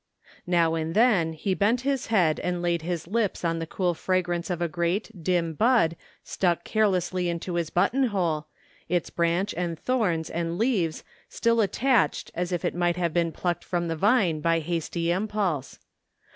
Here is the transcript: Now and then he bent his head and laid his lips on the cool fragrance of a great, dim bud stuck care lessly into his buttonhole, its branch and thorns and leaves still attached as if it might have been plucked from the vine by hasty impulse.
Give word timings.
Now 0.47 0.73
and 0.73 0.95
then 0.95 1.33
he 1.33 1.53
bent 1.53 1.81
his 1.81 2.07
head 2.07 2.39
and 2.39 2.59
laid 2.63 2.81
his 2.81 3.05
lips 3.05 3.45
on 3.45 3.59
the 3.59 3.67
cool 3.67 3.93
fragrance 3.93 4.49
of 4.49 4.59
a 4.59 4.67
great, 4.67 5.11
dim 5.23 5.53
bud 5.53 5.95
stuck 6.23 6.63
care 6.63 6.87
lessly 6.87 7.27
into 7.27 7.53
his 7.53 7.69
buttonhole, 7.69 8.47
its 8.89 9.11
branch 9.11 9.53
and 9.55 9.77
thorns 9.77 10.31
and 10.31 10.57
leaves 10.57 11.03
still 11.29 11.61
attached 11.61 12.31
as 12.33 12.51
if 12.51 12.65
it 12.65 12.73
might 12.73 12.95
have 12.95 13.13
been 13.13 13.31
plucked 13.31 13.63
from 13.63 13.89
the 13.89 13.95
vine 13.95 14.39
by 14.41 14.57
hasty 14.57 15.11
impulse. 15.11 15.77